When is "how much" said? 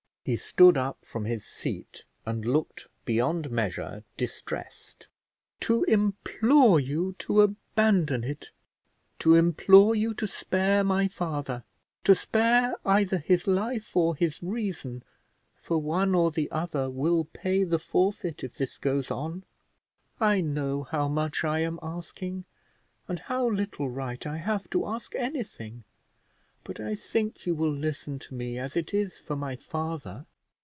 20.83-21.43